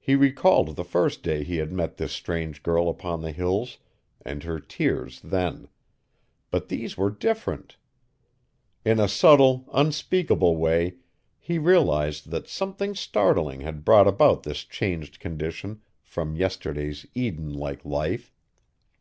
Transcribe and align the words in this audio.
He 0.00 0.16
recalled 0.16 0.74
the 0.74 0.82
first 0.82 1.22
day 1.22 1.44
he 1.44 1.58
had 1.58 1.70
met 1.70 1.96
this 1.96 2.10
strange 2.10 2.60
girl 2.64 2.88
upon 2.88 3.22
the 3.22 3.30
Hills 3.30 3.78
and 4.20 4.42
her 4.42 4.58
tears 4.58 5.20
then; 5.20 5.68
but 6.50 6.66
these 6.66 6.96
were 6.96 7.08
different. 7.12 7.76
In 8.84 8.98
a 8.98 9.06
subtle, 9.06 9.68
unspeakable 9.72 10.56
way 10.56 10.96
he 11.38 11.58
realized 11.60 12.30
that 12.30 12.48
something 12.48 12.96
startling 12.96 13.60
had 13.60 13.84
brought 13.84 14.08
about 14.08 14.42
this 14.42 14.64
changed 14.64 15.20
condition 15.20 15.82
from 16.02 16.34
yesterday's 16.34 17.06
Eden 17.14 17.52
like 17.54 17.84
life. 17.84 18.32